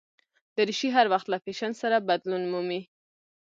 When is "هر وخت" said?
0.95-1.27